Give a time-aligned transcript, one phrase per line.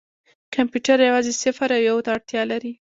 [0.55, 2.73] کمپیوټر یوازې صفر او یو ته اړتیا لري.